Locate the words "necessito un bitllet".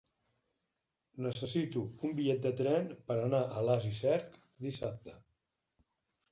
1.25-2.41